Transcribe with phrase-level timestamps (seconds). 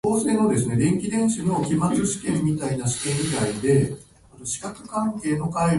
[0.01, 0.01] 明日は大学の授業を受けに行き
[5.37, 5.69] ます。